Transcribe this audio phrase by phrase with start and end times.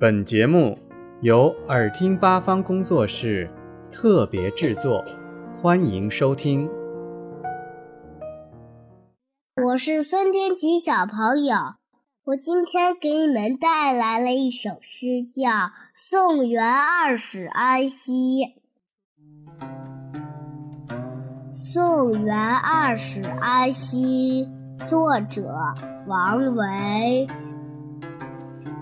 [0.00, 0.78] 本节目
[1.22, 3.50] 由耳听八方工作室
[3.90, 5.04] 特别制作，
[5.60, 6.70] 欢迎收听。
[9.60, 11.56] 我是孙天琪小朋友，
[12.26, 15.50] 我今天给你们带来了一首诗，叫
[15.96, 18.44] 《送元二使安西》。
[21.72, 24.48] 《送元二使安西》
[24.88, 25.52] 作者
[26.06, 27.26] 王维。